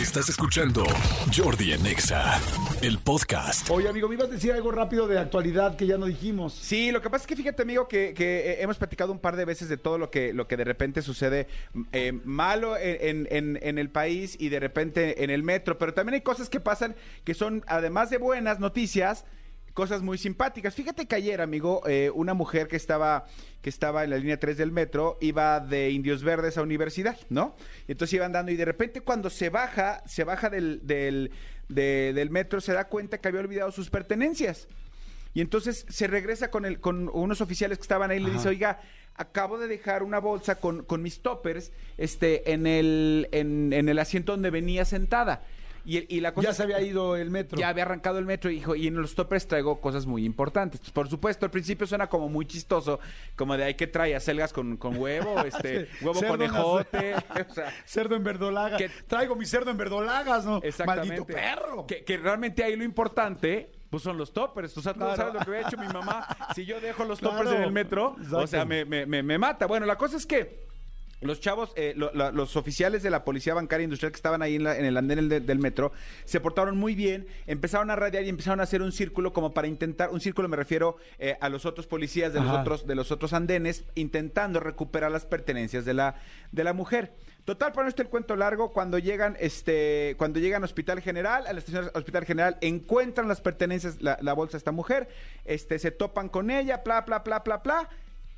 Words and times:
Estás 0.00 0.28
escuchando 0.28 0.84
Jordi 1.36 1.72
en 1.72 1.84
Exa, 1.84 2.40
el 2.82 2.98
podcast. 2.98 3.68
Oye, 3.70 3.88
amigo, 3.88 4.08
me 4.08 4.14
ibas 4.14 4.28
a 4.28 4.32
decir 4.32 4.52
algo 4.52 4.70
rápido 4.70 5.08
de 5.08 5.18
actualidad 5.18 5.76
que 5.76 5.86
ya 5.88 5.98
no 5.98 6.06
dijimos. 6.06 6.54
Sí, 6.54 6.92
lo 6.92 7.02
que 7.02 7.10
pasa 7.10 7.22
es 7.24 7.26
que 7.26 7.34
fíjate, 7.34 7.62
amigo, 7.62 7.88
que, 7.88 8.14
que, 8.14 8.52
eh, 8.52 8.62
hemos 8.62 8.76
platicado 8.78 9.10
un 9.10 9.18
par 9.18 9.34
de 9.34 9.44
veces 9.44 9.68
de 9.68 9.76
todo 9.76 9.98
lo 9.98 10.10
que, 10.10 10.32
lo 10.32 10.46
que 10.46 10.56
de 10.56 10.64
repente 10.64 11.02
sucede 11.02 11.48
eh, 11.92 12.12
malo 12.24 12.76
en, 12.76 13.26
en- 13.30 13.58
en 13.60 13.78
el 13.78 13.90
país 13.90 14.36
y 14.38 14.50
de 14.50 14.60
repente 14.60 15.24
en 15.24 15.30
el 15.30 15.42
metro, 15.42 15.78
pero 15.78 15.92
también 15.94 16.14
hay 16.14 16.20
cosas 16.20 16.48
que 16.48 16.60
pasan 16.60 16.94
que 17.24 17.34
son, 17.34 17.64
además 17.66 18.10
de 18.10 18.18
buenas 18.18 18.60
noticias, 18.60 19.24
cosas 19.78 20.02
muy 20.02 20.18
simpáticas. 20.18 20.74
Fíjate 20.74 21.06
que 21.06 21.14
ayer, 21.14 21.40
amigo, 21.40 21.82
eh, 21.86 22.10
una 22.12 22.34
mujer 22.34 22.66
que 22.66 22.74
estaba, 22.74 23.26
que 23.62 23.70
estaba 23.70 24.02
en 24.02 24.10
la 24.10 24.16
línea 24.16 24.40
3 24.40 24.56
del 24.56 24.72
metro 24.72 25.18
iba 25.20 25.60
de 25.60 25.90
Indios 25.90 26.24
Verdes 26.24 26.58
a 26.58 26.62
universidad, 26.62 27.16
¿no? 27.28 27.54
Y 27.86 27.92
entonces 27.92 28.14
iba 28.14 28.26
andando 28.26 28.50
y 28.50 28.56
de 28.56 28.64
repente 28.64 29.02
cuando 29.02 29.30
se 29.30 29.50
baja, 29.50 30.02
se 30.04 30.24
baja 30.24 30.50
del, 30.50 30.80
del, 30.84 31.30
de- 31.68 32.12
del 32.12 32.28
metro, 32.30 32.60
se 32.60 32.72
da 32.72 32.88
cuenta 32.88 33.18
que 33.18 33.28
había 33.28 33.38
olvidado 33.38 33.70
sus 33.70 33.88
pertenencias. 33.88 34.66
Y 35.32 35.42
entonces 35.42 35.86
se 35.88 36.08
regresa 36.08 36.50
con, 36.50 36.64
el, 36.64 36.80
con 36.80 37.08
unos 37.12 37.40
oficiales 37.40 37.78
que 37.78 37.82
estaban 37.82 38.10
ahí 38.10 38.18
y 38.18 38.24
le 38.24 38.30
dice, 38.32 38.48
oiga, 38.48 38.80
acabo 39.14 39.58
de 39.58 39.68
dejar 39.68 40.02
una 40.02 40.18
bolsa 40.18 40.56
con, 40.56 40.82
con 40.82 41.02
mis 41.02 41.20
toppers 41.22 41.70
este, 41.98 42.50
en, 42.52 42.66
el, 42.66 43.28
en, 43.30 43.72
en 43.72 43.88
el 43.88 44.00
asiento 44.00 44.32
donde 44.32 44.50
venía 44.50 44.84
sentada. 44.84 45.44
Y, 45.88 45.96
el- 45.96 46.06
y 46.10 46.20
la 46.20 46.34
cosa 46.34 46.48
Ya 46.48 46.52
se 46.54 46.66
que- 46.66 46.74
había 46.74 46.86
ido 46.86 47.16
el 47.16 47.30
metro. 47.30 47.58
ya 47.58 47.70
había 47.70 47.84
arrancado 47.84 48.18
el 48.18 48.26
metro 48.26 48.50
y 48.50 48.56
dijo, 48.56 48.74
y 48.74 48.86
en 48.88 48.96
los 49.00 49.14
toppers 49.14 49.46
traigo 49.46 49.80
cosas 49.80 50.04
muy 50.04 50.26
importantes. 50.26 50.80
Pues, 50.80 50.92
por 50.92 51.08
supuesto, 51.08 51.46
al 51.46 51.50
principio 51.50 51.86
suena 51.86 52.08
como 52.08 52.28
muy 52.28 52.44
chistoso, 52.44 53.00
como 53.36 53.56
de, 53.56 53.64
ay, 53.64 53.74
¿qué 53.74 53.86
trae? 53.86 54.14
¿Acelgas 54.14 54.52
con, 54.52 54.76
con 54.76 54.98
huevo? 54.98 55.34
Este, 55.46 55.88
huevo 56.02 56.14
Cerdo 56.20 56.34
en 56.44 56.50
conejote. 56.50 57.14
o 57.50 57.54
sea, 57.54 57.72
Cerdo 57.86 58.16
en 58.16 58.22
verdolaga. 58.24 58.76
Que- 58.76 58.90
Traigo 59.06 59.34
mi 59.34 59.46
cerdo 59.46 59.70
en 59.70 59.78
verdolagas, 59.78 60.44
¿no? 60.44 60.60
Exactamente. 60.62 61.20
Maldito 61.20 61.26
perro. 61.26 61.86
Que, 61.86 62.04
que 62.04 62.18
realmente 62.18 62.62
ahí 62.62 62.76
lo 62.76 62.84
importante. 62.84 63.72
Pues 63.88 64.02
son 64.02 64.18
los 64.18 64.34
toppers, 64.34 64.76
o 64.76 64.82
sea, 64.82 64.92
tú 64.92 64.98
Claro. 64.98 65.16
sabes 65.16 65.32
lo 65.32 65.40
que 65.40 65.46
había 65.46 65.66
hecho 65.66 65.78
mi 65.78 65.86
mamá. 65.86 66.26
Si 66.54 66.66
yo 66.66 66.78
dejo 66.78 67.04
los 67.06 67.18
Claro. 67.20 67.36
toppers 67.38 67.56
en 67.56 67.62
el 67.62 67.72
metro, 67.72 68.14
o 68.30 68.46
sea, 68.46 68.66
me, 68.66 68.84
me- 68.84 69.06
me- 69.06 69.22
me 69.22 69.38
mata. 69.38 69.64
Bueno, 69.64 69.86
la 69.86 69.96
cosa 69.96 70.18
es 70.18 70.26
que 70.26 70.67
los 71.20 71.40
chavos, 71.40 71.72
eh, 71.76 71.94
lo- 71.96 72.12
los 72.12 72.56
oficiales 72.56 73.02
de 73.02 73.10
la 73.10 73.24
Policía 73.24 73.54
Bancaria 73.54 73.84
Industrial 73.84 74.12
que 74.12 74.16
estaban 74.16 74.40
ahí 74.42 74.54
en, 74.56 74.64
la- 74.64 74.76
en 74.78 74.84
el 74.84 74.96
andén 74.96 75.28
del, 75.28 75.44
del 75.46 75.58
metro, 75.58 75.92
se 76.24 76.38
portaron 76.40 76.76
muy 76.78 76.94
bien, 76.94 77.26
empezaron 77.46 77.90
a 77.90 77.96
radiar 77.96 78.22
y 78.24 78.28
empezaron 78.28 78.60
a 78.60 78.62
hacer 78.62 78.82
un 78.82 78.92
círculo 78.92 79.32
como 79.32 79.52
para 79.52 79.66
intentar, 79.66 80.10
un 80.10 80.20
círculo 80.20 80.48
me 80.48 80.56
refiero 80.56 80.96
eh, 81.18 81.36
a 81.40 81.48
los 81.48 81.66
otros 81.66 81.86
policías 81.86 82.32
de 82.32 82.40
los 82.40 82.48
otros, 82.60 82.86
de 82.86 82.94
los 82.94 83.10
otros 83.10 83.32
andenes, 83.32 83.84
intentando 83.94 84.60
recuperar 84.60 85.10
las 85.10 85.24
pertenencias 85.26 85.84
de 85.84 85.94
la, 85.94 86.14
de 86.52 86.64
la 86.64 86.72
mujer. 86.72 87.12
Total, 87.44 87.72
para 87.72 87.84
no 87.84 87.88
estar 87.88 88.04
el 88.04 88.10
cuento 88.10 88.36
largo, 88.36 88.72
cuando 88.72 88.98
llegan, 88.98 89.34
este, 89.40 90.14
cuando 90.18 90.38
llegan 90.38 90.62
a 90.62 90.66
Hospital 90.66 91.00
General, 91.00 91.46
a 91.46 91.52
la 91.54 91.58
estación 91.58 91.90
Hospital 91.94 92.26
General, 92.26 92.58
encuentran 92.60 93.26
las 93.26 93.40
pertenencias, 93.40 94.02
la, 94.02 94.18
la 94.20 94.34
bolsa 94.34 94.52
de 94.52 94.58
esta 94.58 94.72
mujer, 94.72 95.08
este, 95.46 95.78
se 95.78 95.90
topan 95.90 96.28
con 96.28 96.50
ella, 96.50 96.82
bla, 96.84 97.00
bla, 97.00 97.20
bla, 97.20 97.38
bla, 97.40 97.56
bla, 97.56 97.88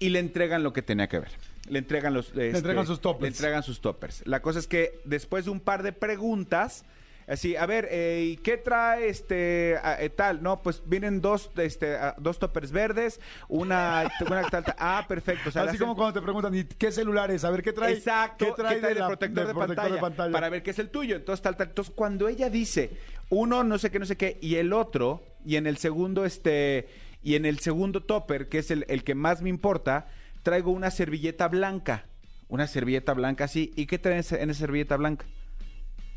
y 0.00 0.08
le 0.08 0.18
entregan 0.18 0.64
lo 0.64 0.72
que 0.72 0.82
tenía 0.82 1.08
que 1.08 1.20
ver. 1.20 1.30
Le 1.68 1.78
entregan 1.78 2.12
los, 2.14 2.28
este, 2.28 2.50
entregan 2.50 2.86
sus 2.86 3.00
toppers. 3.00 3.22
Le 3.22 3.28
entregan 3.28 3.62
sus 3.62 3.80
toppers. 3.80 4.26
La 4.26 4.42
cosa 4.42 4.58
es 4.58 4.66
que 4.66 5.00
después 5.04 5.44
de 5.44 5.52
un 5.52 5.60
par 5.60 5.84
de 5.84 5.92
preguntas, 5.92 6.84
así, 7.28 7.54
a 7.54 7.64
ver, 7.66 7.86
eh, 7.92 8.30
¿y 8.32 8.36
¿qué 8.38 8.56
trae 8.56 9.08
este 9.08 9.76
a- 9.80 10.02
eh, 10.02 10.08
tal? 10.10 10.42
No, 10.42 10.62
pues 10.62 10.82
vienen 10.86 11.20
dos, 11.20 11.50
este, 11.58 11.96
dos 12.18 12.38
toppers 12.40 12.72
verdes, 12.72 13.20
una, 13.48 14.10
una 14.26 14.42
tal, 14.48 14.64
tal. 14.64 14.74
ah, 14.78 15.04
perfecto. 15.06 15.50
o 15.50 15.52
sea, 15.52 15.62
le 15.64 15.70
Así 15.70 15.78
como 15.78 15.94
cuando 15.94 16.18
te 16.18 16.24
preguntan, 16.24 16.54
¿y 16.56 16.64
qué 16.64 16.90
celulares? 16.90 17.44
A 17.44 17.50
ver, 17.50 17.62
¿qué 17.62 17.72
trae? 17.72 17.92
Exacto, 17.92 18.46
¿Qué 18.46 18.52
trae, 18.62 18.80
de 18.80 18.94
la- 18.96 19.06
protector, 19.06 19.46
de, 19.46 19.54
pantalla, 19.54 20.32
Para 20.32 20.48
ver 20.48 20.62
qué 20.64 20.70
es 20.70 20.78
el 20.80 20.88
tuyo. 20.88 21.14
Entonces, 21.14 21.42
tal, 21.42 21.56
tal. 21.56 21.68
Entonces, 21.68 21.92
cuando 21.94 22.26
ella 22.26 22.50
dice 22.50 22.90
uno, 23.28 23.62
no 23.62 23.78
sé 23.78 23.90
qué, 23.92 24.00
no 24.00 24.06
sé 24.06 24.16
qué, 24.16 24.38
y 24.40 24.56
el 24.56 24.72
otro, 24.72 25.22
y 25.46 25.54
en 25.54 25.68
el 25.68 25.76
segundo, 25.76 26.24
este, 26.24 26.88
y 27.22 27.34
en 27.34 27.44
el 27.46 27.58
segundo 27.58 28.02
topper, 28.02 28.48
que 28.48 28.58
es 28.58 28.70
el, 28.70 28.84
el 28.88 29.04
que 29.04 29.14
más 29.14 29.42
me 29.42 29.48
importa, 29.50 30.06
traigo 30.42 30.70
una 30.70 30.90
servilleta 30.90 31.48
blanca. 31.48 32.06
Una 32.48 32.66
servilleta 32.66 33.14
blanca 33.14 33.44
así. 33.44 33.72
¿Y 33.76 33.86
qué 33.86 33.98
trae 33.98 34.14
en 34.14 34.20
esa 34.50 34.54
servilleta 34.54 34.96
blanca? 34.96 35.26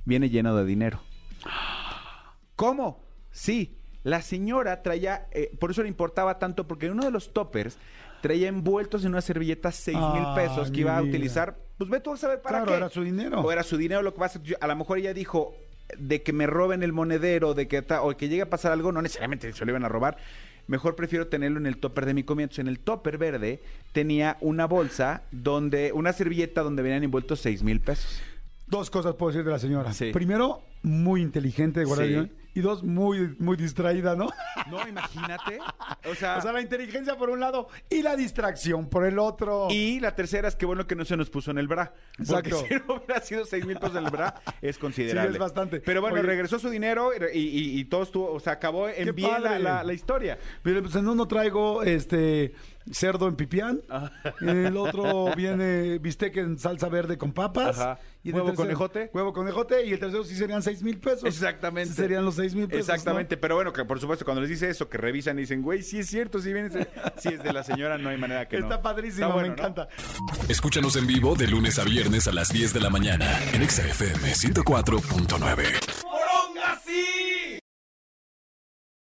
Viene 0.06 0.30
lleno 0.30 0.56
de 0.56 0.66
dinero. 0.66 1.02
¿Cómo? 2.56 3.04
Sí, 3.32 3.78
la 4.04 4.22
señora 4.22 4.82
traía, 4.82 5.28
eh, 5.32 5.52
por 5.60 5.72
eso 5.72 5.82
le 5.82 5.88
importaba 5.90 6.40
tanto, 6.40 6.68
porque 6.68 6.90
uno 6.90 7.04
de 7.06 7.12
los 7.12 7.34
toppers 7.34 7.78
traía 8.22 8.48
envueltos 8.48 9.04
en 9.04 9.12
una 9.12 9.22
servilleta 9.22 9.72
seis 9.72 9.98
mil 9.98 10.24
Ay, 10.26 10.36
pesos 10.36 10.72
que 10.72 10.82
iba 10.82 10.96
a 10.98 11.02
vida. 11.02 11.10
utilizar. 11.10 11.58
Pues 11.78 11.90
ve 11.90 12.00
tú 12.00 12.14
a 12.14 12.18
saber 12.18 12.42
para 12.42 12.60
Claro, 12.60 12.72
qué. 12.72 12.78
era 12.78 12.90
su 12.90 13.04
dinero. 13.04 13.42
O 13.42 13.52
era 13.52 13.64
su 13.64 13.78
dinero, 13.78 14.02
lo 14.02 14.14
que 14.14 14.20
pasa. 14.20 14.40
A 14.62 14.68
lo 14.68 14.76
mejor 14.76 15.00
ella 15.00 15.14
dijo 15.14 15.56
de 15.98 16.24
que 16.24 16.34
me 16.34 16.48
roben 16.48 16.84
el 16.84 16.94
monedero, 16.94 17.54
de 17.54 17.68
que 17.68 17.82
ta- 17.82 18.02
o 18.02 18.16
que 18.18 18.30
llegue 18.30 18.42
a 18.44 18.50
pasar 18.50 18.72
algo, 18.72 18.92
no 18.92 19.02
necesariamente 19.02 19.52
se 19.54 19.66
lo 19.66 19.72
iban 19.72 19.84
a 19.86 19.90
robar. 19.90 20.18
Mejor 20.66 20.96
prefiero 20.96 21.28
tenerlo 21.28 21.60
en 21.60 21.66
el 21.66 21.78
topper 21.78 22.06
de 22.06 22.14
mi 22.14 22.24
comida. 22.24 22.44
Entonces, 22.46 22.62
en 22.64 22.68
el 22.70 22.80
topper 22.80 23.18
verde 23.18 23.62
tenía 23.92 24.38
una 24.40 24.66
bolsa 24.66 25.24
donde, 25.32 25.92
una 25.92 26.14
servilleta 26.14 26.62
donde 26.64 26.82
venían 26.84 27.04
envueltos 27.04 27.42
seis 27.42 27.64
mil 27.64 27.82
pesos. 27.82 28.22
Dos 28.68 28.90
cosas 28.90 29.16
puedo 29.16 29.32
decir 29.34 29.44
de 29.46 29.52
la 29.52 29.60
señora. 29.60 29.92
Sí. 29.94 30.12
Primero, 30.14 30.64
muy 30.84 31.22
inteligente 31.22 31.80
de 31.80 31.86
guardar 31.86 32.08
Sí. 32.08 32.32
Y 32.56 32.62
dos, 32.62 32.84
muy, 32.84 33.36
muy 33.40 33.58
distraída, 33.58 34.16
¿no? 34.16 34.28
No, 34.70 34.88
imagínate. 34.88 35.58
O 36.10 36.14
sea, 36.14 36.38
O 36.38 36.42
sea, 36.42 36.54
la 36.54 36.62
inteligencia 36.62 37.18
por 37.18 37.30
un 37.32 37.40
lado 37.40 37.68
y 37.90 38.04
la 38.04 38.16
distracción 38.16 38.88
por 38.90 39.06
el 39.06 39.18
otro. 39.18 39.68
Y 39.72 40.00
la 40.00 40.16
tercera 40.16 40.48
es 40.48 40.56
que 40.56 40.66
bueno 40.68 40.86
que 40.86 40.96
no 40.96 41.04
se 41.04 41.18
nos 41.18 41.30
puso 41.32 41.50
en 41.52 41.58
el 41.58 41.68
bra. 41.68 41.94
Porque 42.16 42.50
Exacto. 42.50 42.66
si 42.70 42.76
no 42.88 42.96
hubiera 43.04 43.22
sido 43.22 43.46
seis 43.46 43.66
mil 43.66 43.78
pesos 43.80 43.96
en 43.98 44.06
el 44.06 44.12
bra, 44.12 44.36
es 44.62 44.78
considerable. 44.78 45.32
Sí, 45.32 45.34
es 45.36 45.40
bastante. 45.40 45.80
Pero 45.82 46.00
bueno, 46.02 46.18
Oye. 46.18 46.28
regresó 46.28 46.60
su 46.60 46.70
dinero 46.70 47.10
y, 47.34 47.40
y- 47.40 47.80
y 47.80 47.86
todo 47.86 48.04
estuvo, 48.04 48.32
o 48.32 48.40
sea, 48.40 48.54
acabó 48.54 48.88
en 48.88 49.16
bien 49.16 49.42
la, 49.42 49.58
la- 49.58 49.84
la 49.84 49.94
historia. 49.94 50.38
Mire, 50.64 50.82
pues 50.84 50.94
en 50.96 51.08
uno 51.08 51.28
traigo 51.28 51.82
este 51.82 52.54
cerdo 52.92 53.28
en 53.30 53.36
pipián, 53.36 53.82
Ah. 53.90 54.12
en 54.42 54.66
el 54.68 54.78
otro 54.78 55.32
viene 55.36 55.98
bistec 56.00 56.38
en 56.38 56.60
salsa 56.60 56.88
verde 56.90 57.18
con 57.18 57.32
papas. 57.34 57.80
Ajá. 57.80 58.00
el 58.24 58.34
¿Huevo 58.34 58.54
conejote? 58.54 59.10
Huevo 59.14 59.34
conejote 59.34 59.86
y 59.86 59.94
el 59.94 60.00
tercero 60.00 60.24
sí 60.24 60.36
serían 60.36 60.62
seis 60.62 60.73
mil 60.82 60.98
pesos. 60.98 61.26
Exactamente. 61.26 61.94
Serían 61.94 62.26
los 62.26 62.36
seis 62.36 62.56
mil 62.56 62.68
pesos. 62.68 62.90
Exactamente, 62.90 63.38
pero 63.38 63.56
bueno, 63.56 63.72
que 63.74 63.86
por 63.86 64.00
supuesto 64.00 64.26
cuando 64.26 64.42
les 64.42 64.50
dice 64.50 64.70
eso, 64.70 64.90
que 64.90 64.98
revisan 64.98 65.38
y 65.38 65.42
dicen, 65.42 65.62
güey, 65.62 65.84
sí 65.84 66.00
es 66.00 66.08
cierto, 66.08 66.40
sí 66.40 66.52
viene, 66.54 66.70
ese- 66.70 66.88
sí 67.18 67.30
es 67.30 67.44
de 67.44 67.54
la 67.54 67.64
señora, 67.64 67.98
no 67.98 68.10
hay 68.10 68.18
manera 68.18 68.48
que 68.48 68.58
no. 68.60 68.66
Está 68.66 68.82
padrísimo, 68.82 69.26
Está 69.28 69.34
bueno, 69.36 69.50
me 69.50 69.56
¿no? 69.56 69.62
encanta. 69.62 69.88
Escúchanos 70.50 70.96
en 70.96 71.06
vivo 71.08 71.36
de 71.36 71.48
lunes 71.48 71.78
a 71.80 71.84
viernes 71.84 72.28
a 72.28 72.32
las 72.32 72.50
10 72.50 72.74
de 72.74 72.80
la 72.80 72.90
mañana 72.90 73.28
en 73.54 73.62
Exa 73.62 73.84
FM 73.86 74.34
104.9. 74.34 76.03